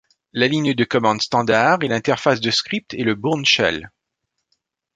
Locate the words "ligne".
0.47-0.73